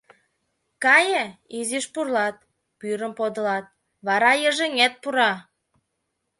Кае, 0.83 1.23
изиш 1.57 1.85
пурлат, 1.93 2.37
пӱрым 2.79 3.13
подылат, 3.19 3.65
вара 4.07 4.31
йыжыҥет 4.43 4.93
пура. 5.01 5.31